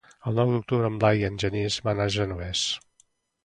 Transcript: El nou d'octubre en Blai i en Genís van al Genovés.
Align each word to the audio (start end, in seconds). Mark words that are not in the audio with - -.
El 0.29 0.37
nou 0.37 0.53
d'octubre 0.53 0.89
en 0.93 0.97
Blai 1.03 1.21
i 1.23 1.29
en 1.29 1.39
Genís 1.45 1.79
van 1.91 2.05
al 2.07 2.13
Genovés. 2.19 2.67